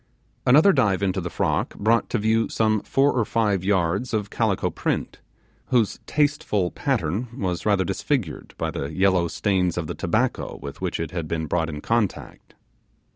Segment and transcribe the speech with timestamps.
[0.47, 4.71] Another dive into the frock brought to view some four or five yards of calico
[4.71, 5.19] print,
[5.67, 10.99] whose tasteful pattern was rather disfigured by the yellow stains of the tobacco with which
[10.99, 12.55] it had been brought in contact.